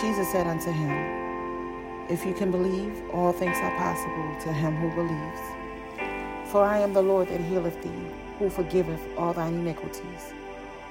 Jesus 0.00 0.32
said 0.32 0.46
unto 0.46 0.70
him, 0.70 2.08
If 2.08 2.24
you 2.24 2.32
can 2.32 2.50
believe, 2.50 3.02
all 3.12 3.34
things 3.34 3.58
are 3.58 3.76
possible 3.76 4.34
to 4.40 4.50
him 4.50 4.74
who 4.76 4.88
believes. 4.94 6.50
For 6.50 6.64
I 6.64 6.78
am 6.78 6.94
the 6.94 7.02
Lord 7.02 7.28
that 7.28 7.40
healeth 7.42 7.82
thee, 7.82 8.06
who 8.38 8.48
forgiveth 8.48 9.02
all 9.18 9.34
thine 9.34 9.56
iniquities, 9.56 10.32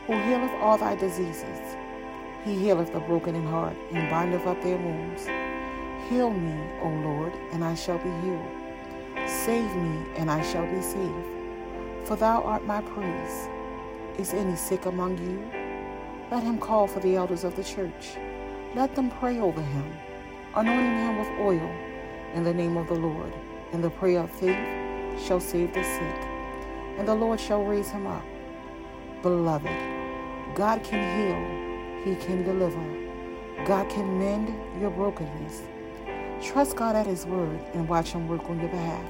who 0.06 0.14
healeth 0.14 0.52
all 0.62 0.78
thy 0.78 0.94
diseases. 0.94 1.76
He 2.46 2.54
healeth 2.54 2.94
the 2.94 3.00
broken 3.00 3.34
in 3.34 3.48
heart, 3.48 3.76
and 3.92 4.12
bindeth 4.12 4.46
up 4.46 4.62
their 4.62 4.78
wounds. 4.78 5.26
Heal 6.08 6.30
me, 6.30 6.70
O 6.84 6.90
Lord, 6.90 7.34
and 7.52 7.64
I 7.64 7.74
shall 7.74 7.98
be 7.98 8.12
healed. 8.22 9.28
Save 9.28 9.76
me, 9.76 10.06
and 10.18 10.30
I 10.30 10.44
shall 10.44 10.68
be 10.68 10.82
saved. 10.84 12.06
For 12.06 12.16
thou 12.16 12.44
art 12.44 12.64
my 12.64 12.82
praise. 12.82 13.50
Is 14.20 14.36
any 14.36 14.56
sick 14.56 14.86
among 14.86 15.18
you? 15.18 15.40
Let 16.30 16.44
him 16.44 16.60
call 16.60 16.86
for 16.86 17.00
the 17.00 17.16
elders 17.16 17.44
of 17.44 17.56
the 17.56 17.64
church. 17.64 18.20
Let 18.76 18.96
them 18.96 19.10
pray 19.10 19.40
over 19.40 19.62
him, 19.62 19.94
anointing 20.56 20.98
him 20.98 21.18
with 21.18 21.40
oil 21.40 21.72
in 22.36 22.44
the 22.44 22.54
name 22.54 22.78
of 22.78 22.88
the 22.88 22.94
Lord. 22.96 23.34
And 23.74 23.84
the 23.84 23.90
prayer 23.90 24.22
of 24.22 24.32
faith 24.32 24.58
shall 25.26 25.40
save 25.40 25.74
the 25.74 25.84
sick, 25.84 26.30
and 26.98 27.08
the 27.08 27.16
Lord 27.16 27.40
shall 27.40 27.64
raise 27.64 27.90
him 27.90 28.08
up. 28.08 28.24
Beloved, 29.22 29.70
God 30.56 30.84
can 30.84 31.02
heal, 31.18 32.06
He 32.06 32.16
can 32.26 32.44
deliver, 32.44 32.84
God 33.66 33.90
can 33.90 34.20
mend 34.20 34.54
your 34.82 34.92
brokenness. 34.92 35.64
Trust 36.42 36.76
God 36.76 36.96
at 36.96 37.08
His 37.08 37.26
word 37.26 37.60
and 37.74 37.90
watch 37.90 38.12
Him 38.12 38.28
work 38.28 38.50
on 38.50 38.60
your 38.60 38.70
behalf. 38.70 39.10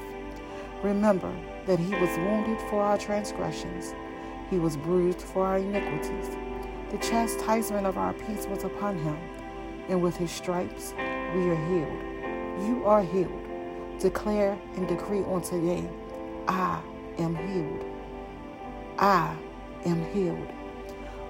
Remember 0.84 1.34
that 1.66 1.80
He 1.80 1.94
was 1.96 2.18
wounded 2.18 2.60
for 2.70 2.82
our 2.82 2.98
transgressions, 2.98 3.94
He 4.50 4.58
was 4.60 4.78
bruised 4.78 5.22
for 5.22 5.46
our 5.46 5.58
iniquities. 5.60 6.36
The 6.92 6.98
chastisement 6.98 7.86
of 7.86 7.98
our 7.98 8.14
peace 8.14 8.48
was 8.48 8.64
upon 8.64 8.98
Him, 8.98 9.18
and 9.90 10.02
with 10.02 10.16
His 10.16 10.32
stripes 10.32 10.94
we 10.98 11.50
are 11.50 11.68
healed. 11.68 12.68
You 12.68 12.84
are 12.86 13.04
healed. 13.04 14.00
Declare 14.00 14.58
and 14.76 14.88
decree 14.88 15.22
on 15.24 15.42
today 15.42 15.90
I 16.48 16.82
am 17.18 17.36
healed. 17.36 17.86
I 18.98 19.36
am 19.86 20.04
healed. 20.14 20.48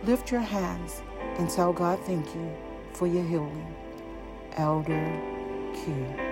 Lift 0.04 0.32
your 0.32 0.42
hands 0.42 1.02
and 1.38 1.50
tell 1.50 1.74
God 1.74 2.00
thank 2.06 2.34
you 2.36 2.52
for 2.94 3.08
your 3.08 3.24
healing. 3.24 3.76
Elder 4.56 5.22
Q. 5.74 6.29